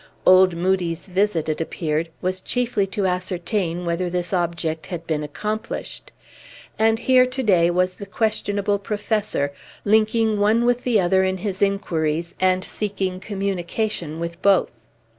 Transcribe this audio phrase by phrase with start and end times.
[0.25, 6.11] Old Moodie's visit, it appeared, was chiefly to ascertain whether this object had been accomplished.
[6.79, 9.53] And here, to day, was the questionable Professor,
[9.85, 14.87] linking one with the other in his inquiries, and seeking communication with both.